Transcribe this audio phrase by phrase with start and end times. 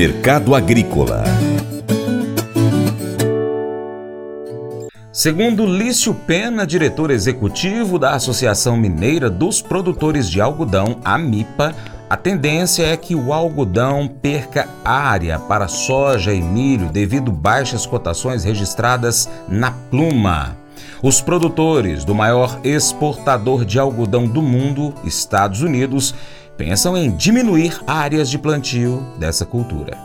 [0.00, 1.24] Mercado Agrícola
[5.12, 11.74] Segundo Lício Pena, diretor executivo da Associação Mineira dos Produtores de Algodão, AMIPA,
[12.08, 18.42] a tendência é que o algodão perca área para soja e milho devido baixas cotações
[18.42, 20.56] registradas na pluma.
[21.02, 26.14] Os produtores do maior exportador de algodão do mundo, Estados Unidos,
[26.60, 29.96] pensam em diminuir áreas de plantio dessa cultura.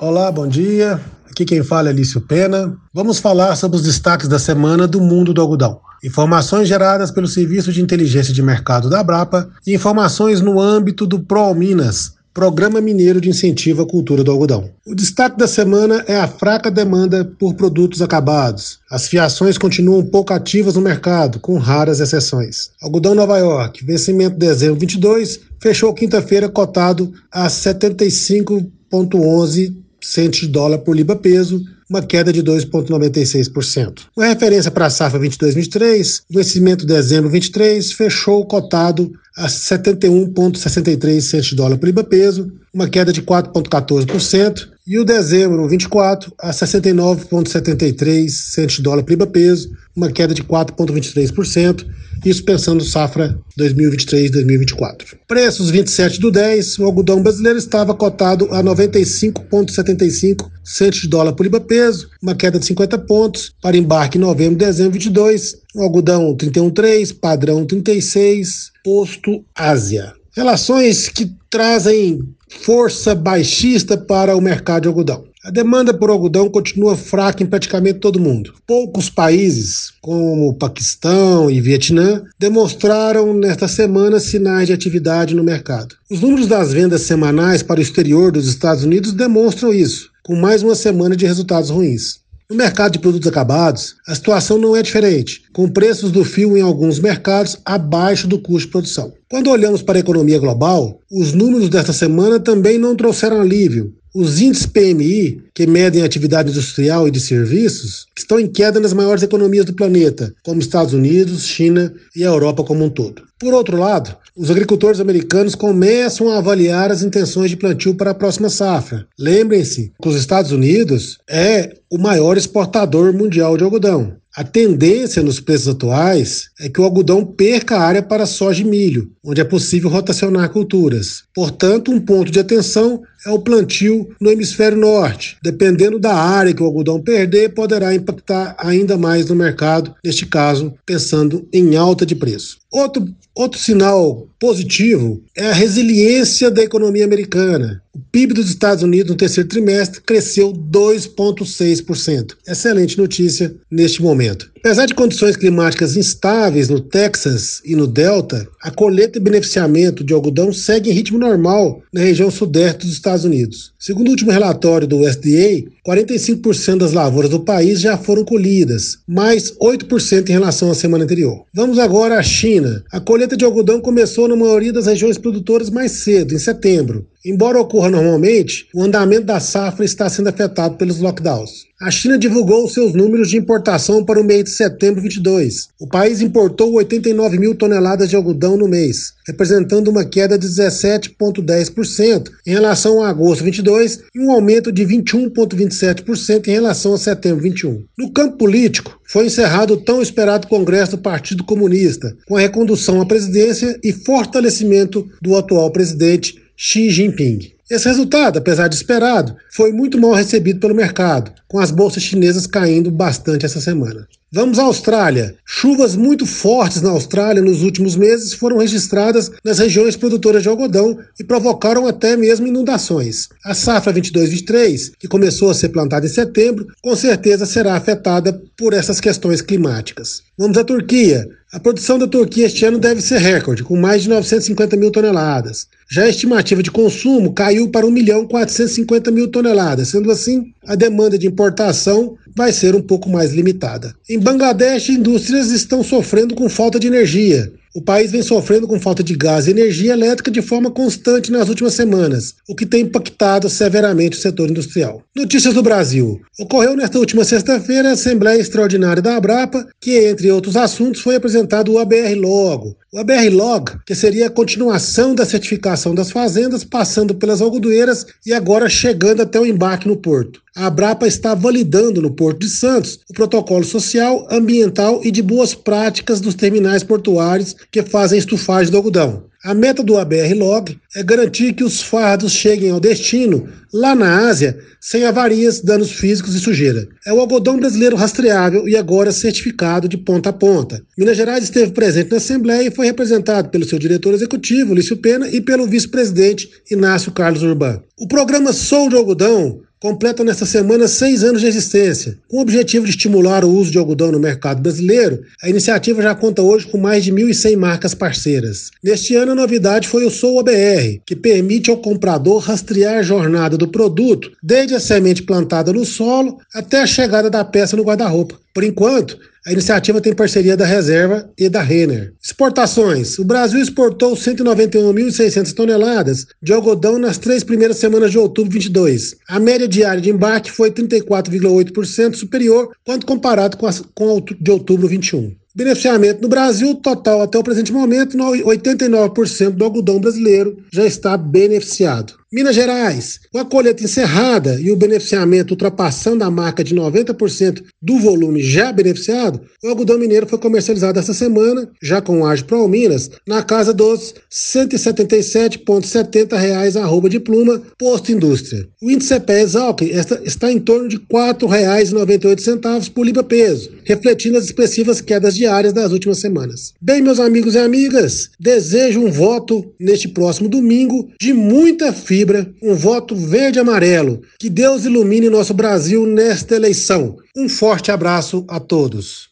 [0.00, 1.00] Olá, bom dia.
[1.30, 2.76] Aqui quem fala é Lício Pena.
[2.92, 5.78] Vamos falar sobre os destaques da semana do mundo do algodão.
[6.02, 11.20] Informações geradas pelo Serviço de Inteligência de Mercado da Abrapa e informações no âmbito do
[11.20, 14.68] ProMinas, Programa Mineiro de Incentivo à Cultura do Algodão.
[14.86, 18.78] O destaque da semana é a fraca demanda por produtos acabados.
[18.90, 22.72] As fiações continuam pouco ativas no mercado, com raras exceções.
[22.82, 30.80] Algodão Nova York, vencimento de dezembro 22, fechou quinta-feira cotado a 75,11 centos de dólar
[30.80, 34.00] por libra peso, uma queda de 2,96%.
[34.14, 41.20] Com referência para a safra 22-23, o vencimento de dezembro 23 fechou cotado a 71,63
[41.20, 46.50] centos de dólar por libra peso, uma queda de 4,14%, e o dezembro 24 a
[46.50, 51.84] 69,73 centos de dólar por libra peso, uma queda de 4,23%,
[52.24, 55.16] isso pensando safra 2023-2024.
[55.26, 61.42] Preços 27 do 10, o algodão brasileiro estava cotado a 95,75 centos de dólar por
[61.42, 65.82] libra peso, uma queda de 50 pontos, para embarque em novembro e dezembro 22, o
[65.82, 70.14] algodão 31,3, padrão 36, posto Ásia.
[70.36, 75.24] Relações que trazem força baixista para o mercado de algodão.
[75.46, 78.54] A demanda por algodão continua fraca em praticamente todo mundo.
[78.66, 85.94] Poucos países, como o Paquistão e Vietnã, demonstraram nesta semana sinais de atividade no mercado.
[86.10, 90.64] Os números das vendas semanais para o exterior dos Estados Unidos demonstram isso, com mais
[90.64, 92.25] uma semana de resultados ruins.
[92.48, 96.60] No mercado de produtos acabados, a situação não é diferente, com preços do fio em
[96.60, 99.12] alguns mercados abaixo do custo de produção.
[99.28, 104.40] Quando olhamos para a economia global, os números desta semana também não trouxeram alívio, os
[104.40, 109.22] índices PMI, que medem a atividade industrial e de serviços, estão em queda nas maiores
[109.22, 113.20] economias do planeta, como Estados Unidos, China e a Europa como um todo.
[113.38, 118.14] Por outro lado, os agricultores americanos começam a avaliar as intenções de plantio para a
[118.14, 119.06] próxima safra.
[119.18, 124.16] Lembrem-se que os Estados Unidos é o maior exportador mundial de algodão.
[124.36, 129.10] A tendência nos preços atuais é que o algodão perca área para soja e milho,
[129.24, 131.24] onde é possível rotacionar culturas.
[131.34, 135.36] Portanto, um ponto de atenção é o plantio no hemisfério norte.
[135.42, 140.74] Dependendo da área que o algodão perder, poderá impactar ainda mais no mercado, neste caso,
[140.84, 142.58] pensando em alta de preço.
[142.70, 147.82] Outro, outro sinal positivo é a resiliência da economia americana.
[147.94, 152.34] O PIB dos Estados Unidos no terceiro trimestre cresceu 2,6%.
[152.46, 154.50] Excelente notícia neste momento.
[154.66, 160.12] Apesar de condições climáticas instáveis no Texas e no Delta, a colheita e beneficiamento de
[160.12, 163.72] algodão segue em ritmo normal na região sudeste dos Estados Unidos.
[163.78, 169.56] Segundo o último relatório do USDA, 45% das lavouras do país já foram colhidas, mais
[169.56, 171.44] 8% em relação à semana anterior.
[171.54, 172.82] Vamos agora à China.
[172.90, 177.06] A colheita de algodão começou na maioria das regiões produtoras mais cedo, em setembro.
[177.24, 181.66] Embora ocorra normalmente, o andamento da safra está sendo afetado pelos lockdowns.
[181.78, 185.68] A China divulgou seus números de importação para o mês de setembro 22.
[185.78, 192.30] O país importou 89 mil toneladas de algodão no mês, representando uma queda de 17,10%
[192.46, 197.84] em relação a agosto 22 e um aumento de 21,27% em relação a setembro 21.
[197.98, 203.02] No campo político, foi encerrado o tão esperado Congresso do Partido Comunista, com a recondução
[203.02, 207.52] à presidência e fortalecimento do atual presidente Xi Jinping.
[207.68, 212.46] Esse resultado, apesar de esperado, foi muito mal recebido pelo mercado, com as bolsas chinesas
[212.46, 214.08] caindo bastante essa semana.
[214.32, 215.36] Vamos à Austrália.
[215.44, 220.98] Chuvas muito fortes na Austrália nos últimos meses foram registradas nas regiões produtoras de algodão
[221.18, 223.28] e provocaram até mesmo inundações.
[223.44, 228.72] A safra 22-23, que começou a ser plantada em setembro, com certeza será afetada por
[228.72, 230.22] essas questões climáticas.
[230.38, 231.28] Vamos à Turquia.
[231.52, 235.68] A produção da Turquia este ano deve ser recorde, com mais de 950 mil toneladas.
[235.88, 240.74] Já a estimativa de consumo caiu para 1 milhão 450 mil toneladas, sendo assim, a
[240.74, 243.94] demanda de importação vai ser um pouco mais limitada.
[244.08, 247.52] Em Bangladesh, indústrias estão sofrendo com falta de energia.
[247.76, 251.46] O país vem sofrendo com falta de gás e energia elétrica de forma constante nas
[251.50, 255.02] últimas semanas, o que tem impactado severamente o setor industrial.
[255.14, 256.18] Notícias do Brasil.
[256.40, 261.70] Ocorreu nesta última sexta-feira a Assembleia Extraordinária da Abrapa, que, entre outros assuntos, foi apresentado
[261.70, 267.40] o ABR Logo, O ABR-Log, que seria a continuação da certificação das fazendas, passando pelas
[267.40, 270.40] algodoeiras e agora chegando até o embarque no porto.
[270.56, 275.52] A Abrapa está validando no Porto de Santos o protocolo social, ambiental e de boas
[275.52, 279.24] práticas dos terminais portuários que fazem estufagem do algodão.
[279.46, 284.58] A meta do ABR-Log é garantir que os fardos cheguem ao destino, lá na Ásia,
[284.80, 286.88] sem avarias, danos físicos e sujeira.
[287.06, 290.82] É o algodão brasileiro rastreável e agora certificado de ponta a ponta.
[290.98, 295.28] Minas Gerais esteve presente na Assembleia e foi representado pelo seu diretor executivo, Lício Pena,
[295.28, 297.80] e pelo vice-presidente, Inácio Carlos Urban.
[297.96, 302.18] O programa Sou de Algodão completa nesta semana seis anos de existência.
[302.28, 306.14] Com o objetivo de estimular o uso de algodão no mercado brasileiro, a iniciativa já
[306.14, 308.70] conta hoje com mais de 1.100 marcas parceiras.
[308.82, 313.56] Neste ano, a novidade foi o Sou ABR, que permite ao comprador rastrear a jornada
[313.56, 318.38] do produto, desde a semente plantada no solo até a chegada da peça no guarda-roupa.
[318.54, 322.12] Por enquanto, a iniciativa tem parceria da Reserva e da Renner.
[322.20, 323.16] Exportações.
[323.16, 329.14] O Brasil exportou 191.600 toneladas de algodão nas três primeiras semanas de outubro 22.
[329.28, 334.88] A média diária de embarque foi 34,8% superior quando comparado com a com de outubro
[334.88, 335.32] 21.
[335.54, 342.12] Beneficiamento no Brasil, total até o presente momento, 89% do algodão brasileiro já está beneficiado.
[342.32, 348.00] Minas Gerais, com a colheita encerrada e o beneficiamento ultrapassando a marca de 90% do
[348.00, 352.66] volume já beneficiado, o algodão mineiro foi comercializado esta semana, já com o Age Pro
[352.66, 358.66] Minas, na casa dos R$ 177,70 arroba de pluma, posto indústria.
[358.82, 359.82] O índice CPE Exalc
[360.24, 365.92] está em torno de R$ 4,98 por libra peso, refletindo as expressivas quedas diárias das
[365.92, 366.74] últimas semanas.
[366.82, 372.50] Bem, meus amigos e amigas, desejo um voto neste próximo domingo de muita fibra Fibra,
[372.62, 374.22] um voto verde-amarelo.
[374.38, 377.18] Que Deus ilumine nosso Brasil nesta eleição.
[377.36, 379.28] Um forte abraço a todos.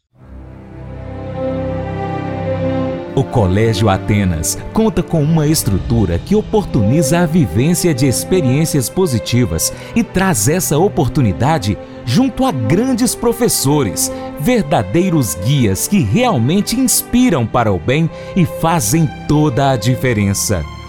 [3.17, 10.05] O Colégio Atenas conta com uma estrutura que oportuniza a vivência de experiências positivas e
[10.05, 18.11] traz essa oportunidade junto a grandes professores, verdadeiros guias que realmente inspiram para o bem
[18.37, 20.63] e fazem toda a diferença.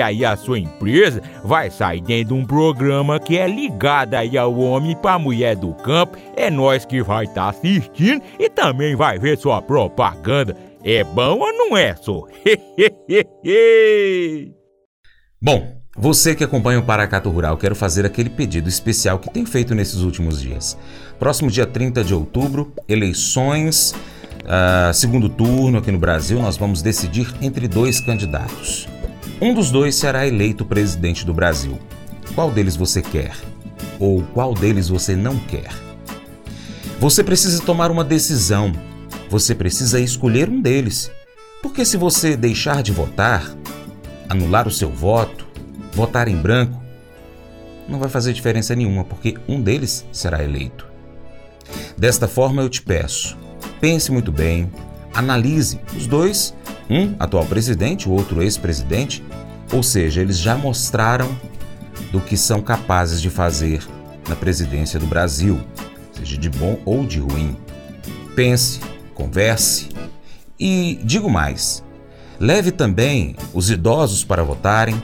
[0.00, 4.56] aí a sua empresa vai sair dentro de um programa que é ligado aí ao
[4.58, 6.16] homem para mulher do campo.
[6.36, 10.56] É nós que vai estar tá assistindo e também vai ver sua propaganda.
[10.84, 12.24] É bom ou não é, só?
[15.40, 19.74] Bom, você que acompanha o Paracato Rural, quero fazer aquele pedido especial que tem feito
[19.74, 20.78] nesses últimos dias.
[21.18, 23.94] Próximo dia 30 de outubro, eleições,
[24.42, 28.88] uh, segundo turno aqui no Brasil, nós vamos decidir entre dois candidatos.
[29.42, 31.78] Um dos dois será eleito presidente do Brasil.
[32.34, 33.36] Qual deles você quer?
[34.02, 35.70] ou qual deles você não quer.
[36.98, 38.72] Você precisa tomar uma decisão.
[39.30, 41.08] Você precisa escolher um deles.
[41.62, 43.56] Porque se você deixar de votar,
[44.28, 45.46] anular o seu voto,
[45.92, 46.82] votar em branco,
[47.88, 50.84] não vai fazer diferença nenhuma, porque um deles será eleito.
[51.96, 53.38] Desta forma eu te peço,
[53.80, 54.68] pense muito bem,
[55.14, 56.52] analise os dois,
[56.92, 59.24] um atual presidente, o outro ex-presidente,
[59.72, 61.34] ou seja, eles já mostraram
[62.10, 63.82] do que são capazes de fazer
[64.28, 65.58] na presidência do Brasil,
[66.12, 67.56] seja de bom ou de ruim.
[68.36, 68.80] Pense,
[69.14, 69.88] converse
[70.60, 71.82] e digo mais:
[72.38, 75.02] leve também os idosos para votarem,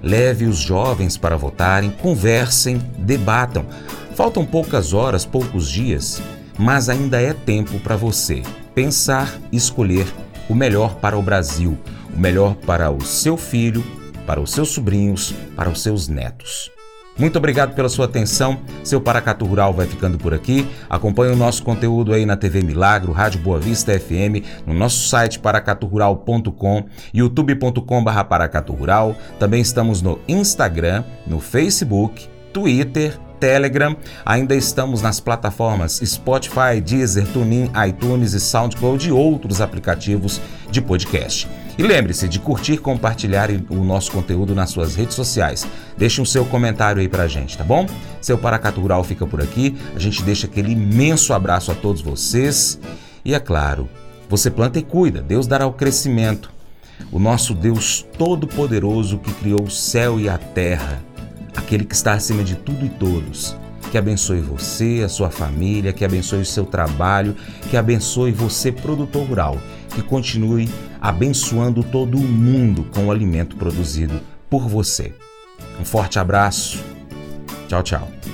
[0.00, 3.66] leve os jovens para votarem, conversem, debatam.
[4.14, 6.22] Faltam poucas horas, poucos dias,
[6.56, 10.06] mas ainda é tempo para você pensar escolher
[10.48, 11.78] o melhor para o Brasil,
[12.14, 13.84] o melhor para o seu filho,
[14.26, 16.74] para os seus sobrinhos, para os seus netos.
[17.16, 18.58] Muito obrigado pela sua atenção.
[18.82, 20.66] Seu Paracatu Rural vai ficando por aqui.
[20.90, 25.38] Acompanhe o nosso conteúdo aí na TV Milagro, Rádio Boa Vista FM, no nosso site
[25.38, 29.14] paracaturural.com, youtube.com.br paracaturural.
[29.38, 33.94] Também estamos no Instagram, no Facebook, Twitter, Telegram.
[34.24, 41.46] Ainda estamos nas plataformas Spotify, Deezer, TuneIn, iTunes e SoundCloud e outros aplicativos de podcast.
[41.76, 45.66] E lembre-se de curtir, compartilhar o nosso conteúdo nas suas redes sociais.
[45.94, 47.86] Deixe um seu comentário aí pra gente, tá bom?
[48.18, 49.76] Seu Paracatu Rural fica por aqui.
[49.94, 52.80] A gente deixa aquele imenso abraço a todos vocês.
[53.26, 53.90] E é claro,
[54.26, 56.50] você planta e cuida, Deus dará o crescimento.
[57.12, 61.02] O nosso Deus Todo-Poderoso que criou o céu e a terra,
[61.64, 63.56] aquele que está acima de tudo e todos,
[63.90, 67.34] que abençoe você, a sua família, que abençoe o seu trabalho,
[67.70, 69.58] que abençoe você, produtor rural,
[69.94, 70.68] que continue
[71.00, 75.14] abençoando todo o mundo com o alimento produzido por você.
[75.80, 76.82] Um forte abraço.
[77.66, 78.33] Tchau, tchau.